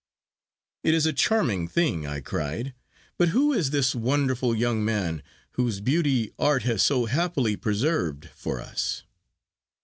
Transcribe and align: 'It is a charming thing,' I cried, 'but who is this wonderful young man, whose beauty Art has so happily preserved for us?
'It 0.83 0.95
is 0.95 1.05
a 1.05 1.13
charming 1.13 1.67
thing,' 1.67 2.07
I 2.07 2.21
cried, 2.21 2.73
'but 3.19 3.27
who 3.27 3.53
is 3.53 3.69
this 3.69 3.93
wonderful 3.93 4.55
young 4.55 4.83
man, 4.83 5.21
whose 5.51 5.79
beauty 5.79 6.31
Art 6.39 6.63
has 6.63 6.81
so 6.81 7.05
happily 7.05 7.55
preserved 7.55 8.25
for 8.33 8.59
us? 8.59 9.03